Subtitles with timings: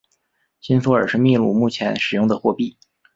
[0.61, 2.75] 新索尔是秘鲁目前使用的货币。